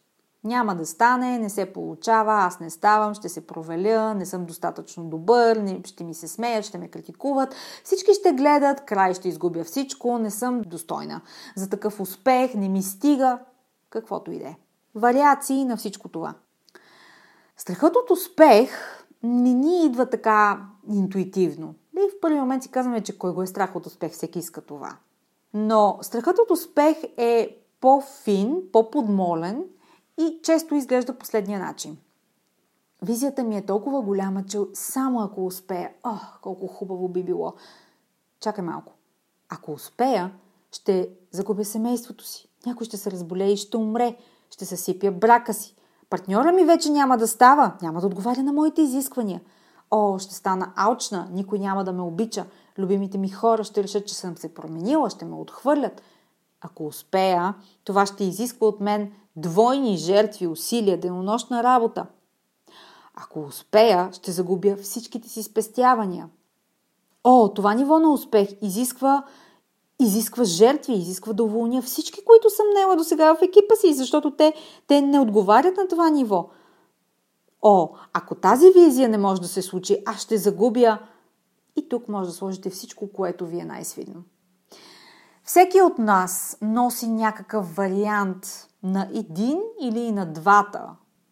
Няма 0.43 0.75
да 0.75 0.85
стане, 0.85 1.39
не 1.39 1.49
се 1.49 1.73
получава, 1.73 2.33
аз 2.33 2.59
не 2.59 2.69
ставам, 2.69 3.13
ще 3.13 3.29
се 3.29 3.47
проваля, 3.47 4.13
не 4.13 4.25
съм 4.25 4.45
достатъчно 4.45 5.03
добър, 5.03 5.55
не, 5.55 5.81
ще 5.85 6.03
ми 6.03 6.13
се 6.13 6.27
смеят, 6.27 6.65
ще 6.65 6.77
ме 6.77 6.87
критикуват. 6.87 7.55
Всички 7.83 8.13
ще 8.13 8.33
гледат, 8.33 8.85
край 8.85 9.13
ще 9.13 9.29
изгубя 9.29 9.63
всичко, 9.63 10.17
не 10.17 10.31
съм 10.31 10.61
достойна. 10.61 11.21
За 11.55 11.69
такъв 11.69 11.99
успех 11.99 12.53
не 12.53 12.69
ми 12.69 12.83
стига, 12.83 13.39
каквото 13.89 14.31
и 14.31 14.39
да 14.39 14.47
е. 14.47 14.55
Вариации 14.95 15.65
на 15.65 15.77
всичко 15.77 16.09
това. 16.09 16.33
Страхът 17.57 17.95
от 17.95 18.11
успех 18.11 18.71
не 19.25 19.53
ни 19.53 19.85
идва 19.85 20.09
така 20.09 20.65
интуитивно. 20.93 21.75
И 21.97 22.09
в 22.11 22.19
първи 22.21 22.39
момент 22.39 22.63
си 22.63 22.71
казваме, 22.71 23.03
че 23.03 23.17
кой 23.17 23.33
го 23.33 23.41
е 23.41 23.47
страх 23.47 23.75
от 23.75 23.85
успех, 23.85 24.11
всеки 24.11 24.39
иска 24.39 24.61
това. 24.61 24.97
Но 25.53 25.99
страхът 26.01 26.39
от 26.39 26.51
успех 26.51 26.97
е 27.17 27.57
по-фин, 27.81 28.61
по-подмолен 28.71 29.63
и 30.17 30.39
често 30.43 30.75
изглежда 30.75 31.17
последния 31.17 31.59
начин. 31.59 31.97
Визията 33.01 33.43
ми 33.43 33.57
е 33.57 33.65
толкова 33.65 34.01
голяма, 34.01 34.45
че 34.45 34.57
само 34.73 35.21
ако 35.21 35.45
успея, 35.45 35.91
ох, 36.03 36.39
колко 36.41 36.67
хубаво 36.67 37.07
би 37.07 37.23
било. 37.23 37.53
Чакай 38.39 38.63
малко. 38.63 38.93
Ако 39.49 39.71
успея, 39.71 40.31
ще 40.71 41.09
загубя 41.31 41.65
семейството 41.65 42.23
си. 42.23 42.49
Някой 42.65 42.85
ще 42.85 42.97
се 42.97 43.11
разболее 43.11 43.51
и 43.51 43.57
ще 43.57 43.77
умре. 43.77 44.17
Ще 44.49 44.65
се 44.65 44.77
сипя 44.77 45.11
брака 45.11 45.53
си. 45.53 45.75
Партньора 46.09 46.51
ми 46.51 46.65
вече 46.65 46.89
няма 46.89 47.17
да 47.17 47.27
става. 47.27 47.71
Няма 47.81 48.01
да 48.01 48.07
отговаря 48.07 48.43
на 48.43 48.53
моите 48.53 48.81
изисквания. 48.81 49.41
О, 49.91 50.19
ще 50.19 50.35
стана 50.35 50.71
алчна. 50.75 51.27
Никой 51.31 51.59
няма 51.59 51.83
да 51.83 51.93
ме 51.93 52.01
обича. 52.01 52.45
Любимите 52.77 53.17
ми 53.17 53.29
хора 53.29 53.63
ще 53.63 53.83
решат, 53.83 54.07
че 54.07 54.15
съм 54.15 54.37
се 54.37 54.53
променила. 54.53 55.09
Ще 55.09 55.25
ме 55.25 55.35
отхвърлят. 55.35 56.01
Ако 56.61 56.85
успея, 56.85 57.53
това 57.83 58.05
ще 58.05 58.23
изисква 58.23 58.67
от 58.67 58.79
мен 58.79 59.11
двойни 59.35 59.97
жертви, 59.97 60.47
усилия, 60.47 60.99
денонощна 60.99 61.63
работа. 61.63 62.05
Ако 63.13 63.39
успея, 63.39 64.09
ще 64.13 64.31
загубя 64.31 64.75
всичките 64.75 65.29
си 65.29 65.43
спестявания. 65.43 66.29
О, 67.23 67.49
това 67.49 67.73
ниво 67.73 67.99
на 67.99 68.13
успех 68.13 68.49
изисква, 68.61 69.23
изисква 69.99 70.43
жертви, 70.43 70.93
изисква 70.93 71.33
да 71.33 71.43
уволня 71.43 71.81
всички, 71.81 72.25
които 72.25 72.49
съм 72.49 72.65
нела 72.75 72.95
до 72.95 73.03
сега 73.03 73.35
в 73.35 73.41
екипа 73.41 73.75
си, 73.75 73.93
защото 73.93 74.31
те, 74.31 74.53
те 74.87 75.01
не 75.01 75.19
отговарят 75.19 75.77
на 75.77 75.87
това 75.87 76.09
ниво. 76.09 76.49
О, 77.61 77.89
ако 78.13 78.35
тази 78.35 78.71
визия 78.71 79.09
не 79.09 79.17
може 79.17 79.41
да 79.41 79.47
се 79.47 79.61
случи, 79.61 80.03
аз 80.05 80.21
ще 80.21 80.37
загубя. 80.37 80.99
И 81.75 81.89
тук 81.89 82.09
може 82.09 82.29
да 82.29 82.35
сложите 82.35 82.69
всичко, 82.69 83.11
което 83.13 83.45
ви 83.45 83.59
е 83.59 83.65
най-свидно. 83.65 84.23
Всеки 85.43 85.81
от 85.81 85.97
нас 85.97 86.57
носи 86.61 87.07
някакъв 87.07 87.75
вариант 87.75 88.67
на 88.83 89.09
един 89.13 89.59
или 89.81 90.11
на 90.11 90.25
двата 90.25 90.89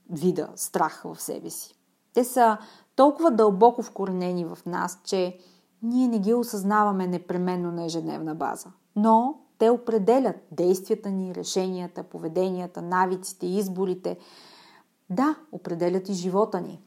вида 0.10 0.50
страх 0.56 1.02
в 1.06 1.22
себе 1.22 1.50
си. 1.50 1.76
Те 2.14 2.24
са 2.24 2.58
толкова 2.96 3.32
дълбоко 3.32 3.84
вкоренени 3.84 4.46
в 4.46 4.58
нас, 4.66 5.00
че 5.04 5.38
ние 5.84 6.08
не 6.08 6.20
ги 6.20 6.34
осъзнаваме 6.34 7.08
непременно 7.08 7.72
на 7.72 7.86
ежедневна 7.86 8.36
база. 8.36 8.72
Но 8.96 9.40
те 9.58 9.70
определят 9.70 10.36
действията 10.52 11.10
ни, 11.10 11.36
решенията, 11.36 12.04
поведенията, 12.04 12.82
навиците, 12.82 13.46
изборите. 13.46 14.18
Да, 15.10 15.36
определят 15.52 16.10
и 16.10 16.14
живота 16.14 16.62
ни. 16.62 16.82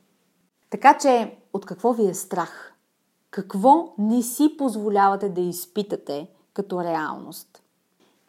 Така 0.71 0.99
че, 0.99 1.39
от 1.53 1.67
какво 1.67 1.93
ви 1.93 2.09
е 2.09 2.15
страх? 2.15 2.75
Какво 3.31 3.95
не 3.99 4.23
си 4.23 4.55
позволявате 4.59 5.29
да 5.29 5.41
изпитате 5.41 6.31
като 6.53 6.85
реалност? 6.85 7.63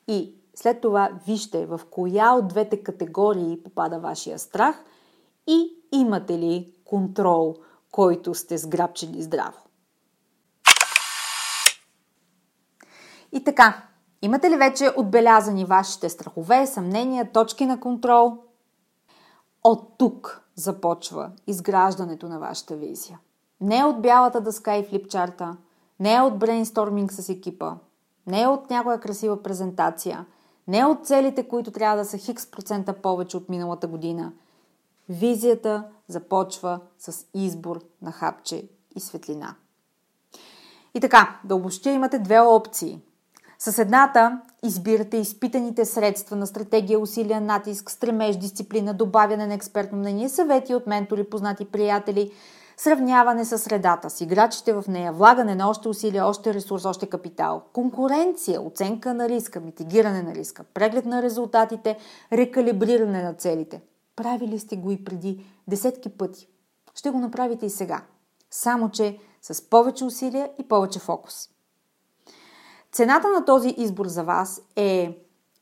И 0.07 0.33
след 0.55 0.81
това 0.81 1.09
вижте 1.27 1.65
в 1.65 1.81
коя 1.91 2.33
от 2.33 2.47
двете 2.47 2.83
категории 2.83 3.63
попада 3.63 3.99
вашия 3.99 4.39
страх 4.39 4.83
и 5.47 5.69
имате 5.91 6.37
ли 6.37 6.73
контрол, 6.85 7.55
който 7.91 8.33
сте 8.33 8.57
сграбчили 8.57 9.21
здраво. 9.21 9.66
И 13.31 13.43
така, 13.43 13.83
имате 14.21 14.49
ли 14.49 14.57
вече 14.57 14.91
отбелязани 14.97 15.65
вашите 15.65 16.09
страхове, 16.09 16.67
съмнения, 16.67 17.31
точки 17.31 17.65
на 17.65 17.79
контрол? 17.79 18.37
От 19.63 19.97
тук 19.97 20.41
започва 20.55 21.31
изграждането 21.47 22.29
на 22.29 22.39
вашата 22.39 22.75
визия. 22.75 23.19
Не 23.61 23.85
от 23.85 24.01
бялата 24.01 24.41
дъска 24.41 24.77
и 24.77 24.83
флипчарта, 24.83 25.57
не 25.99 26.21
от 26.21 26.39
брейнсторминг 26.39 27.11
с 27.11 27.29
екипа, 27.29 27.73
не 28.27 28.47
от 28.47 28.69
някоя 28.69 28.99
красива 28.99 29.43
презентация– 29.43 30.25
не 30.67 30.85
от 30.85 31.05
целите, 31.05 31.47
които 31.47 31.71
трябва 31.71 31.97
да 31.97 32.05
са 32.05 32.17
хикс 32.17 32.51
процента 32.51 32.93
повече 32.93 33.37
от 33.37 33.49
миналата 33.49 33.87
година. 33.87 34.33
Визията 35.09 35.83
започва 36.07 36.79
с 36.99 37.25
избор 37.33 37.79
на 38.01 38.11
хапче 38.11 38.69
и 38.95 38.99
светлина. 38.99 39.55
И 40.93 40.99
така, 40.99 41.39
да 41.43 41.55
обобщя 41.55 41.89
имате 41.89 42.19
две 42.19 42.39
опции. 42.39 43.01
С 43.59 43.79
едната 43.79 44.41
избирате 44.63 45.17
изпитаните 45.17 45.85
средства 45.85 46.35
на 46.35 46.47
стратегия, 46.47 46.99
усилия, 46.99 47.41
натиск, 47.41 47.91
стремеж, 47.91 48.35
дисциплина, 48.35 48.93
добавяне 48.93 49.47
на 49.47 49.53
експертно 49.53 49.97
мнение, 49.97 50.29
съвети 50.29 50.75
от 50.75 50.87
ментори, 50.87 51.23
познати 51.23 51.65
приятели– 51.65 52.31
сравняване 52.77 53.45
с 53.45 53.57
средата 53.57 54.09
с 54.09 54.21
играчите 54.21 54.73
в 54.73 54.83
нея, 54.87 55.13
влагане 55.13 55.55
на 55.55 55.69
още 55.69 55.89
усилия, 55.89 56.25
още 56.25 56.53
ресурс, 56.53 56.85
още 56.85 57.09
капитал, 57.09 57.63
конкуренция, 57.73 58.61
оценка 58.61 59.13
на 59.13 59.29
риска, 59.29 59.59
митигиране 59.59 60.21
на 60.21 60.35
риска, 60.35 60.63
преглед 60.63 61.05
на 61.05 61.21
резултатите, 61.21 61.97
рекалибриране 62.33 63.23
на 63.23 63.33
целите. 63.33 63.81
Правили 64.15 64.59
сте 64.59 64.75
го 64.75 64.91
и 64.91 65.03
преди 65.03 65.45
десетки 65.67 66.09
пъти. 66.09 66.47
Ще 66.95 67.09
го 67.09 67.19
направите 67.19 67.65
и 67.65 67.69
сега. 67.69 68.01
Само, 68.51 68.89
че 68.89 69.19
с 69.41 69.69
повече 69.69 70.05
усилия 70.05 70.51
и 70.59 70.67
повече 70.67 70.99
фокус. 70.99 71.49
Цената 72.91 73.27
на 73.29 73.45
този 73.45 73.69
избор 73.77 74.07
за 74.07 74.23
вас 74.23 74.61
е 74.75 75.17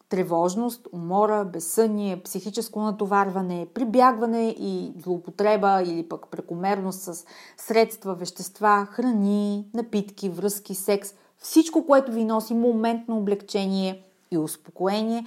тревожност, 0.10 0.88
умора, 0.92 1.46
безсъние, 1.46 2.24
психическо 2.24 2.82
натоварване, 2.82 3.68
прибягване 3.74 4.50
и 4.50 4.94
злоупотреба 5.04 5.84
или 5.86 6.10
пък 6.10 6.28
прекомерност 6.28 7.02
с 7.02 7.26
средства, 7.58 8.16
вещества, 8.16 8.88
храни, 8.92 9.68
напитки, 9.74 10.30
връзки, 10.30 10.76
секс, 10.76 11.14
всичко, 11.38 11.86
което 11.86 12.12
ви 12.12 12.26
носи 12.26 12.54
моментно 12.54 13.18
облегчение 13.18 14.04
и 14.32 14.38
успокоение 14.38 15.26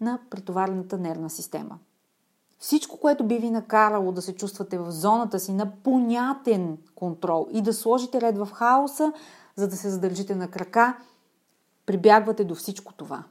на 0.00 0.18
претоварената 0.30 0.98
нервна 0.98 1.30
система. 1.30 1.78
Всичко, 2.58 2.96
което 3.00 3.24
би 3.24 3.38
ви 3.38 3.50
накарало 3.50 4.12
да 4.12 4.22
се 4.22 4.34
чувствате 4.34 4.78
в 4.78 4.90
зоната 4.90 5.40
си 5.40 5.52
на 5.52 5.72
понятен 5.84 6.78
контрол 6.94 7.48
и 7.52 7.62
да 7.62 7.72
сложите 7.72 8.20
ред 8.20 8.38
в 8.38 8.48
хаоса, 8.52 9.12
за 9.56 9.68
да 9.68 9.76
се 9.76 9.90
задържите 9.90 10.34
на 10.34 10.48
крака, 10.48 10.96
прибягвате 11.86 12.44
до 12.44 12.54
всичко 12.54 12.92
това. 12.92 13.24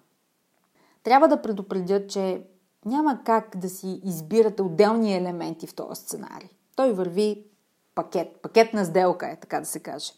Трябва 1.04 1.28
да 1.28 1.42
предупредя, 1.42 2.08
че 2.08 2.44
няма 2.86 3.20
как 3.24 3.58
да 3.58 3.70
си 3.70 4.02
избирате 4.04 4.62
отделни 4.62 5.18
елементи 5.18 5.68
в 5.68 5.76
този 5.76 6.02
сценарий. 6.02 6.50
Той 6.76 6.94
върви 6.94 7.46
пакет, 7.96 8.40
пакетна 8.42 8.86
сделка 8.86 9.28
е, 9.28 9.36
така 9.36 9.60
да 9.60 9.66
се 9.66 9.80
каже. 9.80 10.14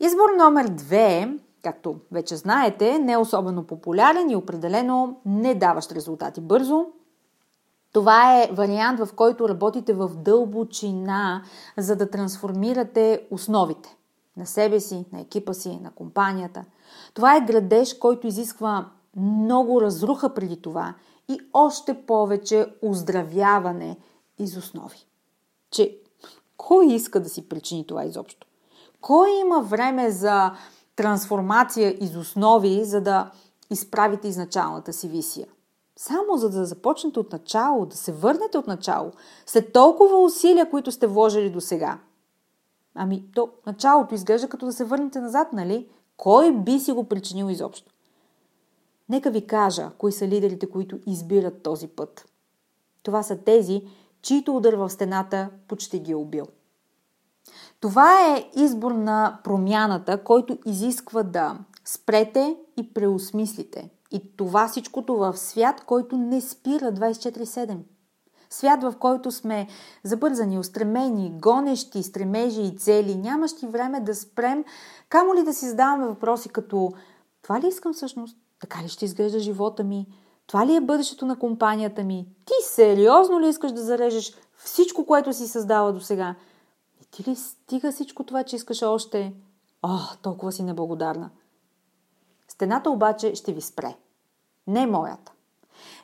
Избор 0.00 0.28
номер 0.38 0.68
две, 0.68 1.38
както 1.62 1.96
вече 2.12 2.36
знаете, 2.36 2.98
не 2.98 3.12
е 3.12 3.18
особено 3.18 3.66
популярен 3.66 4.30
и 4.30 4.36
определено 4.36 5.20
не 5.26 5.54
даващ 5.54 5.92
резултати 5.92 6.40
бързо. 6.40 6.86
Това 7.92 8.42
е 8.42 8.50
вариант, 8.52 9.00
в 9.00 9.08
който 9.14 9.48
работите 9.48 9.94
в 9.94 10.08
дълбочина, 10.08 11.42
за 11.76 11.96
да 11.96 12.10
трансформирате 12.10 13.26
основите 13.30 13.97
на 14.38 14.46
себе 14.46 14.80
си, 14.80 15.04
на 15.12 15.20
екипа 15.20 15.54
си, 15.54 15.78
на 15.82 15.90
компанията. 15.90 16.64
Това 17.14 17.36
е 17.36 17.44
градеж, 17.44 17.94
който 17.94 18.26
изисква 18.26 18.90
много 19.16 19.80
разруха 19.80 20.34
преди 20.34 20.62
това 20.62 20.94
и 21.28 21.40
още 21.52 22.06
повече 22.06 22.66
оздравяване 22.82 23.96
из 24.38 24.56
основи. 24.56 25.06
Че 25.70 25.98
кой 26.56 26.86
иска 26.86 27.20
да 27.20 27.28
си 27.28 27.48
причини 27.48 27.86
това 27.86 28.04
изобщо? 28.04 28.46
Кой 29.00 29.30
има 29.30 29.62
време 29.62 30.10
за 30.10 30.52
трансформация 30.96 31.96
из 32.00 32.16
основи, 32.16 32.84
за 32.84 33.00
да 33.00 33.30
изправите 33.70 34.28
изначалната 34.28 34.92
си 34.92 35.08
висия? 35.08 35.46
Само 35.96 36.36
за 36.36 36.50
да 36.50 36.64
започнете 36.64 37.20
от 37.20 37.32
начало, 37.32 37.86
да 37.86 37.96
се 37.96 38.12
върнете 38.12 38.58
от 38.58 38.66
начало, 38.66 39.12
след 39.46 39.72
толкова 39.72 40.22
усилия, 40.22 40.70
които 40.70 40.92
сте 40.92 41.06
вложили 41.06 41.50
до 41.50 41.60
сега. 41.60 41.98
Ами, 43.00 43.24
то 43.34 43.50
началото 43.66 44.14
изглежда 44.14 44.48
като 44.48 44.66
да 44.66 44.72
се 44.72 44.84
върнете 44.84 45.20
назад, 45.20 45.52
нали? 45.52 45.88
Кой 46.16 46.52
би 46.52 46.78
си 46.78 46.92
го 46.92 47.04
причинил 47.04 47.50
изобщо? 47.50 47.92
Нека 49.08 49.30
ви 49.30 49.46
кажа, 49.46 49.90
кои 49.98 50.12
са 50.12 50.28
лидерите, 50.28 50.70
които 50.70 50.98
избират 51.06 51.62
този 51.62 51.88
път. 51.88 52.28
Това 53.02 53.22
са 53.22 53.36
тези, 53.36 53.82
чието 54.22 54.56
удар 54.56 54.74
в 54.74 54.90
стената 54.90 55.50
почти 55.68 55.98
ги 55.98 56.12
е 56.12 56.16
убил. 56.16 56.46
Това 57.80 58.26
е 58.26 58.50
избор 58.56 58.92
на 58.92 59.40
промяната, 59.44 60.24
който 60.24 60.58
изисква 60.66 61.22
да 61.22 61.58
спрете 61.84 62.56
и 62.76 62.94
преосмислите. 62.94 63.90
И 64.10 64.36
това 64.36 64.68
всичкото 64.68 65.16
в 65.16 65.36
свят, 65.36 65.84
който 65.86 66.16
не 66.16 66.40
спира 66.40 66.92
24-7. 66.92 67.76
Свят, 68.50 68.82
в 68.82 68.94
който 68.98 69.30
сме 69.30 69.68
забързани, 70.04 70.58
устремени, 70.58 71.32
гонещи, 71.40 72.02
стремежи 72.02 72.62
и 72.62 72.76
цели, 72.76 73.14
нямащи 73.14 73.66
време 73.66 74.00
да 74.00 74.14
спрем, 74.14 74.64
камо 75.08 75.34
ли 75.34 75.42
да 75.42 75.52
си 75.52 75.68
задаваме 75.68 76.06
въпроси 76.06 76.48
като 76.48 76.92
това 77.42 77.60
ли 77.60 77.66
искам 77.66 77.92
всъщност? 77.92 78.36
Така 78.60 78.82
ли 78.82 78.88
ще 78.88 79.04
изглежда 79.04 79.38
живота 79.38 79.84
ми? 79.84 80.06
Това 80.46 80.66
ли 80.66 80.76
е 80.76 80.80
бъдещето 80.80 81.26
на 81.26 81.38
компанията 81.38 82.04
ми? 82.04 82.26
Ти 82.44 82.52
сериозно 82.62 83.40
ли 83.40 83.48
искаш 83.48 83.72
да 83.72 83.82
зарежеш 83.82 84.36
всичко, 84.56 85.06
което 85.06 85.32
си 85.32 85.48
създала 85.48 85.92
до 85.92 86.00
сега? 86.00 86.34
И 87.02 87.06
ти 87.10 87.30
ли 87.30 87.36
стига 87.36 87.92
всичко 87.92 88.24
това, 88.24 88.44
че 88.44 88.56
искаш 88.56 88.82
още? 88.82 89.32
О, 89.82 89.98
толкова 90.22 90.52
си 90.52 90.62
неблагодарна. 90.62 91.30
Стената 92.48 92.90
обаче 92.90 93.34
ще 93.34 93.52
ви 93.52 93.60
спре. 93.60 93.96
Не 94.66 94.86
моята. 94.86 95.32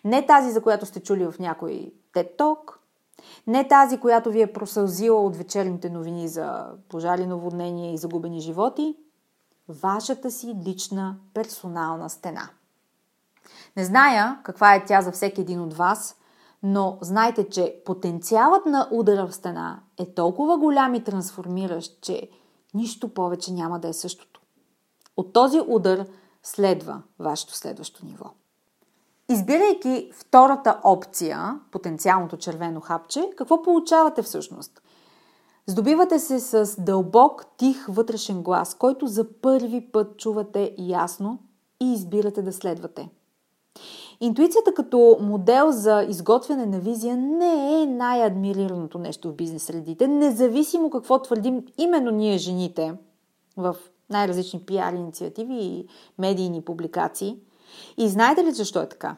Не 0.04 0.26
тази, 0.26 0.50
за 0.50 0.62
която 0.62 0.86
сте 0.86 1.00
чули 1.00 1.26
в 1.26 1.34
някой 1.38 1.92
теток. 2.14 2.80
Не 3.46 3.68
тази, 3.68 4.00
която 4.00 4.30
ви 4.30 4.42
е 4.42 4.52
просълзила 4.52 5.20
от 5.20 5.36
вечерните 5.36 5.90
новини 5.90 6.28
за 6.28 6.66
пожари, 6.88 7.26
наводнения 7.26 7.92
и 7.92 7.98
загубени 7.98 8.40
животи 8.40 8.96
вашата 9.68 10.30
си 10.30 10.54
лична 10.66 11.16
персонална 11.34 12.10
стена. 12.10 12.50
Не 13.76 13.84
зная 13.84 14.40
каква 14.42 14.74
е 14.74 14.84
тя 14.84 15.02
за 15.02 15.12
всеки 15.12 15.40
един 15.40 15.60
от 15.60 15.74
вас, 15.74 16.16
но 16.62 16.98
знайте, 17.00 17.48
че 17.48 17.82
потенциалът 17.84 18.66
на 18.66 18.88
удара 18.90 19.26
в 19.26 19.34
стена 19.34 19.80
е 19.98 20.14
толкова 20.14 20.58
голям 20.58 20.94
и 20.94 21.04
трансформиращ, 21.04 22.00
че 22.00 22.30
нищо 22.74 23.14
повече 23.14 23.52
няма 23.52 23.80
да 23.80 23.88
е 23.88 23.92
същото. 23.92 24.40
От 25.16 25.32
този 25.32 25.60
удар 25.68 26.06
следва 26.42 27.02
вашето 27.18 27.56
следващо 27.56 28.06
ниво. 28.06 28.30
Избирайки 29.28 30.10
втората 30.12 30.80
опция, 30.84 31.60
потенциалното 31.70 32.36
червено 32.36 32.80
хапче, 32.80 33.30
какво 33.36 33.62
получавате 33.62 34.22
всъщност? 34.22 34.82
Здобивате 35.66 36.18
се 36.18 36.40
с 36.40 36.80
дълбок, 36.82 37.46
тих 37.56 37.86
вътрешен 37.88 38.42
глас, 38.42 38.74
който 38.74 39.06
за 39.06 39.26
първи 39.42 39.80
път 39.92 40.16
чувате 40.16 40.74
ясно 40.78 41.38
и 41.80 41.92
избирате 41.92 42.42
да 42.42 42.52
следвате. 42.52 43.08
Интуицията 44.20 44.74
като 44.74 45.16
модел 45.20 45.70
за 45.70 46.06
изготвяне 46.08 46.66
на 46.66 46.80
визия 46.80 47.16
не 47.16 47.82
е 47.82 47.86
най-адмирираното 47.86 48.98
нещо 48.98 49.30
в 49.30 49.34
бизнес 49.34 49.62
средите, 49.62 50.08
независимо 50.08 50.90
какво 50.90 51.22
твърдим 51.22 51.62
именно 51.78 52.10
ние 52.10 52.38
жените 52.38 52.94
в 53.56 53.76
най-различни 54.10 54.60
пиар 54.60 54.92
инициативи 54.92 55.54
и 55.54 55.86
медийни 56.18 56.62
публикации. 56.62 57.36
И 57.96 58.08
знаете 58.08 58.44
ли 58.44 58.52
защо 58.52 58.82
е 58.82 58.88
така? 58.88 59.16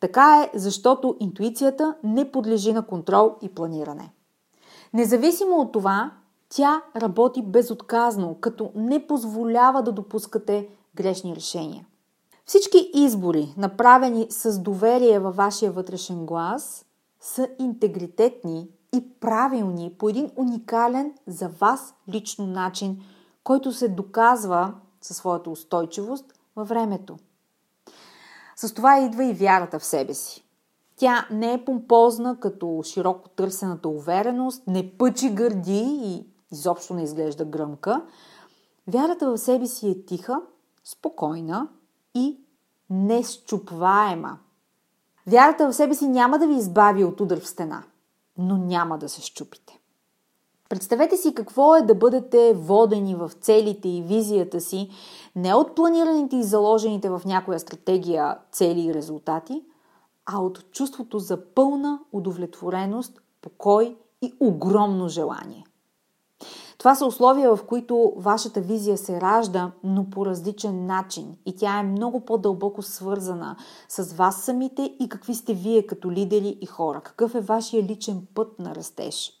Така 0.00 0.42
е, 0.42 0.58
защото 0.58 1.16
интуицията 1.20 1.94
не 2.04 2.30
подлежи 2.32 2.72
на 2.72 2.86
контрол 2.86 3.34
и 3.42 3.48
планиране. 3.48 4.12
Независимо 4.94 5.56
от 5.56 5.72
това, 5.72 6.10
тя 6.48 6.82
работи 6.96 7.42
безотказно, 7.42 8.36
като 8.40 8.70
не 8.74 9.06
позволява 9.06 9.82
да 9.82 9.92
допускате 9.92 10.68
грешни 10.94 11.36
решения. 11.36 11.86
Всички 12.46 12.90
избори, 12.94 13.54
направени 13.56 14.26
с 14.30 14.58
доверие 14.58 15.18
във 15.18 15.36
вашия 15.36 15.72
вътрешен 15.72 16.26
глас, 16.26 16.84
са 17.20 17.48
интегритетни 17.58 18.68
и 18.94 19.10
правилни 19.20 19.92
по 19.98 20.08
един 20.08 20.30
уникален 20.36 21.14
за 21.26 21.48
вас 21.48 21.94
лично 22.08 22.46
начин, 22.46 23.00
който 23.44 23.72
се 23.72 23.88
доказва 23.88 24.74
със 25.00 25.16
своята 25.16 25.50
устойчивост 25.50 26.24
във 26.56 26.68
времето. 26.68 27.16
С 28.56 28.74
това 28.74 28.98
идва 28.98 29.24
и 29.24 29.32
вярата 29.32 29.78
в 29.78 29.84
себе 29.84 30.14
си. 30.14 30.46
Тя 30.96 31.28
не 31.30 31.52
е 31.52 31.64
помпозна 31.64 32.40
като 32.40 32.80
широко 32.84 33.28
търсената 33.28 33.88
увереност, 33.88 34.66
не 34.66 34.98
пъчи 34.98 35.30
гърди 35.30 36.00
и 36.04 36.26
изобщо 36.52 36.94
не 36.94 37.02
изглежда 37.02 37.44
гръмка. 37.44 38.02
Вярата 38.86 39.30
в 39.30 39.38
себе 39.38 39.66
си 39.66 39.90
е 39.90 40.04
тиха, 40.04 40.40
спокойна 40.84 41.68
и 42.14 42.40
несчупваема. 42.90 44.38
Вярата 45.26 45.68
в 45.68 45.74
себе 45.74 45.94
си 45.94 46.08
няма 46.08 46.38
да 46.38 46.46
ви 46.46 46.54
избави 46.54 47.04
от 47.04 47.20
удар 47.20 47.40
в 47.40 47.48
стена, 47.48 47.82
но 48.38 48.56
няма 48.56 48.98
да 48.98 49.08
се 49.08 49.22
щупите. 49.22 49.80
Представете 50.68 51.16
си 51.16 51.34
какво 51.34 51.76
е 51.76 51.82
да 51.82 51.94
бъдете 51.94 52.54
водени 52.54 53.14
в 53.14 53.30
целите 53.40 53.88
и 53.88 54.02
визията 54.02 54.60
си 54.60 54.90
не 55.36 55.54
от 55.54 55.74
планираните 55.74 56.36
и 56.36 56.42
заложените 56.42 57.10
в 57.10 57.22
някоя 57.26 57.60
стратегия 57.60 58.38
цели 58.52 58.80
и 58.80 58.94
резултати– 58.94 59.62
а 60.26 60.40
от 60.40 60.70
чувството 60.72 61.18
за 61.18 61.54
пълна 61.54 62.00
удовлетвореност, 62.12 63.20
покой 63.42 63.96
и 64.22 64.32
огромно 64.40 65.08
желание. 65.08 65.64
Това 66.78 66.94
са 66.94 67.06
условия, 67.06 67.56
в 67.56 67.66
които 67.66 68.12
вашата 68.16 68.60
визия 68.60 68.98
се 68.98 69.20
ражда, 69.20 69.72
но 69.84 70.10
по 70.10 70.26
различен 70.26 70.86
начин 70.86 71.36
и 71.46 71.56
тя 71.56 71.78
е 71.78 71.82
много 71.82 72.20
по-дълбоко 72.20 72.82
свързана 72.82 73.56
с 73.88 74.12
вас 74.12 74.42
самите 74.42 74.96
и 75.00 75.08
какви 75.08 75.34
сте 75.34 75.54
вие 75.54 75.86
като 75.86 76.10
лидери 76.10 76.58
и 76.60 76.66
хора. 76.66 77.00
Какъв 77.00 77.34
е 77.34 77.40
вашия 77.40 77.82
личен 77.82 78.26
път 78.34 78.58
на 78.58 78.74
растеж. 78.74 79.32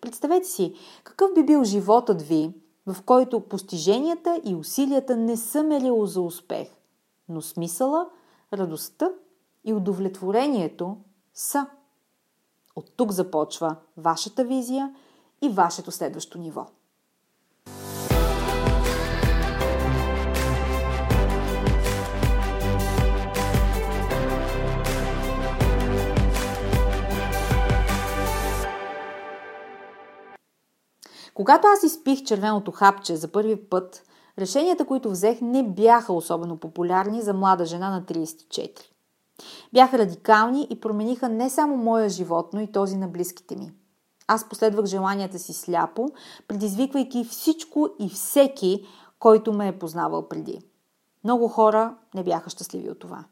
Представете 0.00 0.46
си, 0.46 0.74
какъв 1.04 1.34
би 1.34 1.44
бил 1.44 1.64
животът 1.64 2.22
ви, 2.22 2.54
в 2.86 3.02
който 3.02 3.40
постиженията 3.40 4.40
и 4.44 4.54
усилията 4.54 5.16
не 5.16 5.36
са 5.36 5.62
мерило 5.62 6.06
за 6.06 6.20
успех, 6.20 6.68
но 7.28 7.42
смисъла, 7.42 8.08
радостта 8.52 9.10
и 9.64 9.74
удовлетворението 9.74 10.96
са. 11.34 11.66
От 12.76 12.92
тук 12.96 13.12
започва 13.12 13.76
вашата 13.96 14.44
визия 14.44 14.94
и 15.42 15.48
вашето 15.48 15.90
следващо 15.90 16.38
ниво. 16.38 16.66
Когато 31.34 31.66
аз 31.68 31.82
изпих 31.82 32.22
червеното 32.22 32.70
хапче 32.70 33.16
за 33.16 33.28
първи 33.28 33.56
път, 33.56 34.02
решенията, 34.38 34.84
които 34.84 35.10
взех, 35.10 35.40
не 35.40 35.62
бяха 35.62 36.12
особено 36.12 36.56
популярни 36.56 37.22
за 37.22 37.34
млада 37.34 37.64
жена 37.64 37.90
на 37.90 38.02
34. 38.02 38.80
Бяха 39.72 39.98
радикални 39.98 40.66
и 40.70 40.80
промениха 40.80 41.28
не 41.28 41.50
само 41.50 41.76
моя 41.76 42.08
живот, 42.08 42.50
но 42.52 42.60
и 42.60 42.72
този 42.72 42.96
на 42.96 43.08
близките 43.08 43.56
ми. 43.56 43.72
Аз 44.26 44.48
последвах 44.48 44.84
желанията 44.84 45.38
си 45.38 45.52
сляпо, 45.52 46.08
предизвиквайки 46.48 47.24
всичко 47.24 47.88
и 47.98 48.08
всеки, 48.08 48.86
който 49.18 49.52
ме 49.52 49.68
е 49.68 49.78
познавал 49.78 50.28
преди. 50.28 50.62
Много 51.24 51.48
хора 51.48 51.94
не 52.14 52.24
бяха 52.24 52.50
щастливи 52.50 52.90
от 52.90 52.98
това. 52.98 53.24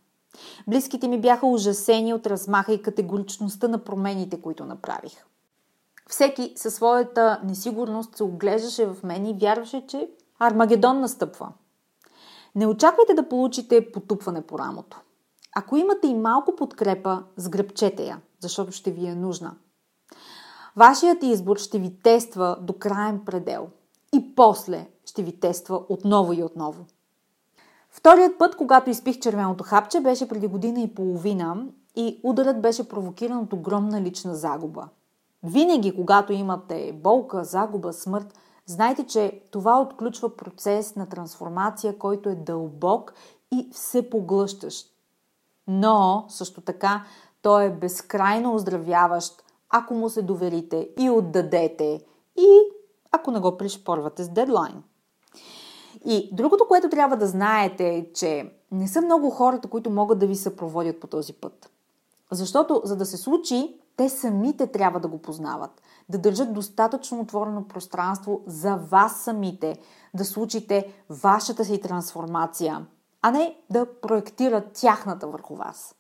Близките 0.69 1.09
ми 1.09 1.21
бяха 1.21 1.47
ужасени 1.47 2.15
от 2.15 2.27
размаха 2.27 2.73
и 2.73 2.83
категоричността 2.83 3.69
на 3.69 3.79
промените, 3.79 4.43
които 4.43 4.65
направих. 4.65 5.25
Всеки 6.09 6.53
със 6.57 6.75
своята 6.75 7.41
несигурност 7.45 8.17
се 8.17 8.25
оглеждаше 8.25 8.87
в 8.87 8.97
мен 9.03 9.27
и 9.27 9.39
вярваше, 9.41 9.87
че 9.87 10.11
Армагедон 10.39 11.01
настъпва. 11.01 11.53
Не 12.55 12.67
очаквайте 12.67 13.15
да 13.15 13.29
получите 13.29 13.93
потупване 13.93 14.43
по 14.43 14.59
рамото. 14.59 15.01
Ако 15.57 15.77
имате 15.77 16.07
и 16.07 16.15
малко 16.15 16.57
подкрепа, 16.57 17.23
сгръбчете 17.37 18.05
я, 18.05 18.21
защото 18.41 18.73
ще 18.73 18.91
ви 18.91 19.07
е 19.07 19.15
нужна. 19.15 19.55
Вашият 20.77 21.23
избор 21.23 21.57
ще 21.57 21.79
ви 21.79 21.99
тества 22.03 22.57
до 22.61 22.73
крайен 22.73 23.25
предел 23.25 23.69
и 24.15 24.35
после 24.35 24.87
ще 25.07 25.23
ви 25.23 25.41
тества 25.41 25.85
отново 25.89 26.33
и 26.33 26.43
отново. 26.43 26.85
Вторият 27.91 28.39
път, 28.39 28.57
когато 28.57 28.91
изпих 28.91 29.19
червеното 29.19 29.65
хапче, 29.65 30.01
беше 30.01 30.29
преди 30.29 30.47
година 30.47 30.81
и 30.81 30.95
половина 30.95 31.67
и 31.97 32.21
ударът 32.23 32.63
беше 32.63 32.89
провокиран 32.89 33.39
от 33.39 33.53
огромна 33.53 34.03
лична 34.03 34.35
загуба. 34.35 34.89
Винаги, 35.43 35.97
когато 35.97 36.33
имате 36.33 36.93
болка, 37.03 37.45
загуба, 37.45 37.93
смърт, 37.93 38.35
знайте, 38.67 39.07
че 39.07 39.43
това 39.51 39.81
отключва 39.81 40.37
процес 40.37 40.97
на 40.97 41.09
трансформация, 41.09 41.99
който 41.99 42.29
е 42.29 42.35
дълбок 42.35 43.15
и 43.53 43.69
всепоглъщащ. 43.73 44.89
Но 45.69 46.25
също 46.29 46.61
така 46.61 47.05
той 47.43 47.65
е 47.65 47.71
безкрайно 47.71 48.55
оздравяващ, 48.55 49.43
ако 49.71 49.95
му 49.95 50.09
се 50.09 50.23
доверите 50.23 50.89
и 50.99 51.11
отдадете 51.11 52.01
и 52.37 52.61
ако 53.13 53.31
не 53.31 53.41
го 53.41 53.57
пришпорвате 53.57 54.25
с 54.25 54.29
дедлайн. 54.29 54.83
И 56.05 56.29
другото, 56.33 56.69
което 56.69 56.89
трябва 56.89 57.17
да 57.17 57.27
знаете 57.27 57.89
е, 57.89 58.13
че 58.13 58.53
не 58.71 58.89
са 58.89 59.03
много 59.03 59.31
хората, 59.31 59.69
които 59.69 59.91
могат 59.91 60.19
да 60.19 60.27
ви 60.27 60.37
съпроводят 60.37 61.01
по 61.01 61.07
този 61.07 61.33
път. 61.33 61.71
Защото, 62.31 62.83
за 62.85 62.97
да 62.97 63.07
се 63.07 63.17
случи, 63.17 63.81
те 63.97 64.09
самите 64.09 64.67
трябва 64.67 65.01
да 65.01 65.09
го 65.09 65.19
познават, 65.19 65.83
да 66.09 66.19
държат 66.19 66.53
достатъчно 66.53 67.21
отворено 67.21 67.69
пространство 67.69 68.41
за 68.47 68.77
вас 68.77 69.21
самите, 69.21 69.79
да 70.15 70.25
случите 70.25 70.95
вашата 71.11 71.65
си 71.65 71.81
трансформация, 71.81 72.87
а 73.23 73.31
не 73.31 73.57
да 73.71 74.01
проектират 74.01 74.73
тяхната 74.73 75.27
върху 75.27 75.57
вас. 75.57 75.95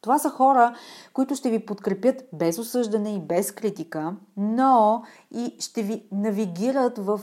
Това 0.00 0.18
са 0.18 0.30
хора, 0.30 0.74
които 1.12 1.34
ще 1.34 1.50
ви 1.50 1.66
подкрепят 1.66 2.24
без 2.32 2.58
осъждане 2.58 3.14
и 3.14 3.20
без 3.20 3.52
критика, 3.52 4.16
но 4.36 5.02
и 5.30 5.56
ще 5.58 5.82
ви 5.82 6.08
навигират 6.12 6.98
в 6.98 7.20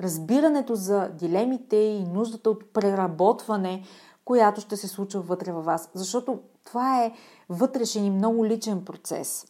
разбирането 0.00 0.74
за 0.74 1.08
дилемите 1.08 1.76
и 1.76 2.04
нуждата 2.04 2.50
от 2.50 2.72
преработване, 2.72 3.82
която 4.24 4.60
ще 4.60 4.76
се 4.76 4.88
случва 4.88 5.20
вътре 5.20 5.52
във 5.52 5.64
вас. 5.64 5.90
Защото 5.94 6.40
това 6.64 7.04
е 7.04 7.12
вътрешен 7.48 8.04
и 8.04 8.10
много 8.10 8.46
личен 8.46 8.84
процес. 8.84 9.46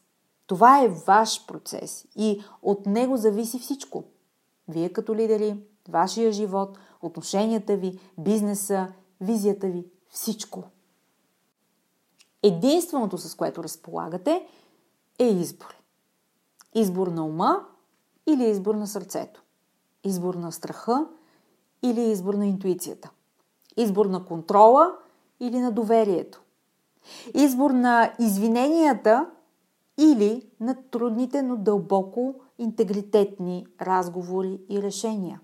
Това 0.47 0.85
е 0.85 0.89
ваш 0.89 1.47
процес 1.47 2.07
и 2.17 2.43
от 2.63 2.87
него 2.87 3.17
зависи 3.17 3.59
всичко. 3.59 4.05
Вие 4.69 4.93
като 4.93 5.15
лидери, 5.15 5.63
вашия 5.89 6.33
живот, 6.33 6.79
отношенията 7.03 7.77
ви, 7.77 7.99
бизнеса, 8.19 8.89
визията 9.21 9.67
ви, 9.67 9.87
всичко. 10.09 10.63
Единственото, 12.43 13.19
с 13.19 13.35
което 13.35 13.65
разполагате, 13.65 14.47
е 15.19 15.25
избор. 15.25 15.77
Избор 16.75 17.07
на 17.07 17.25
ума 17.25 17.67
или 18.27 18.45
избор 18.45 18.75
на 18.75 18.87
сърцето. 18.87 19.43
Избор 20.05 20.35
на 20.35 20.53
страха 20.53 21.07
или 21.83 22.01
избор 22.01 22.35
на 22.35 22.47
интуицията. 22.47 23.11
Избор 23.77 24.07
на 24.07 24.25
контрола 24.25 24.93
или 25.41 25.59
на 25.59 25.73
доверието. 25.73 26.43
Избор 27.35 27.71
на 27.71 28.15
извиненията 28.19 29.31
или 29.99 30.51
на 30.61 30.77
трудните, 30.91 31.43
но 31.43 31.57
дълбоко 31.57 32.35
интегритетни 32.59 33.67
разговори 33.81 34.61
и 34.69 34.83
решения. 34.83 35.41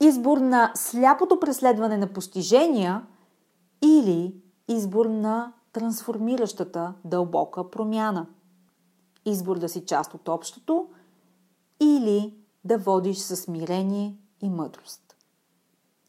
Избор 0.00 0.38
на 0.38 0.72
сляпото 0.74 1.40
преследване 1.40 1.96
на 1.96 2.12
постижения 2.12 3.06
или 3.82 4.34
избор 4.68 5.06
на 5.06 5.52
трансформиращата 5.72 6.94
дълбока 7.04 7.70
промяна. 7.70 8.26
Избор 9.24 9.58
да 9.58 9.68
си 9.68 9.86
част 9.86 10.14
от 10.14 10.28
общото 10.28 10.88
или 11.80 12.34
да 12.64 12.78
водиш 12.78 13.18
със 13.18 13.40
смирение 13.40 14.16
и 14.42 14.50
мъдрост. 14.50 15.16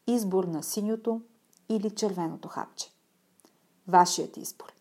Избор 0.07 0.43
на 0.43 0.63
синьото 0.63 1.21
или 1.69 1.89
червеното 1.89 2.47
хапче. 2.47 2.91
Вашият 3.87 4.37
избор. 4.37 4.78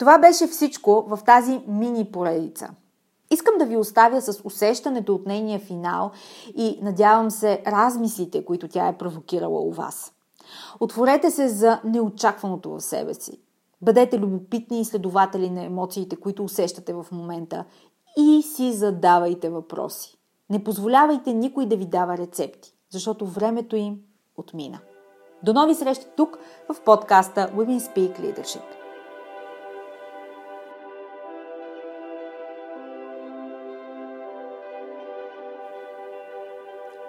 Това 0.00 0.18
беше 0.18 0.46
всичко 0.46 1.04
в 1.08 1.18
тази 1.26 1.60
мини 1.68 2.04
поредица. 2.12 2.70
Искам 3.30 3.54
да 3.58 3.66
ви 3.66 3.76
оставя 3.76 4.20
с 4.20 4.40
усещането 4.44 5.14
от 5.14 5.26
нейния 5.26 5.58
финал 5.58 6.10
и 6.56 6.78
надявам 6.82 7.30
се 7.30 7.62
размислите, 7.66 8.44
които 8.44 8.68
тя 8.68 8.88
е 8.88 8.98
провокирала 8.98 9.60
у 9.60 9.72
вас. 9.72 10.12
Отворете 10.80 11.30
се 11.30 11.48
за 11.48 11.80
неочакваното 11.84 12.70
в 12.70 12.80
себе 12.80 13.14
си. 13.14 13.40
Бъдете 13.82 14.18
любопитни 14.18 14.80
изследователи 14.80 15.50
на 15.50 15.64
емоциите, 15.64 16.16
които 16.16 16.44
усещате 16.44 16.92
в 16.92 17.06
момента 17.12 17.64
и 18.16 18.42
си 18.42 18.72
задавайте 18.72 19.48
въпроси. 19.50 20.18
Не 20.50 20.64
позволявайте 20.64 21.32
никой 21.32 21.66
да 21.66 21.76
ви 21.76 21.84
дава 21.84 22.18
рецепти, 22.18 22.74
защото 22.90 23.26
времето 23.26 23.76
им 23.76 23.98
отмина. 24.36 24.78
До 25.42 25.52
нови 25.52 25.74
срещи 25.74 26.06
тук 26.16 26.38
в 26.72 26.80
подкаста 26.80 27.50
Women 27.56 27.78
Speak 27.78 28.20
Leadership. 28.20 28.79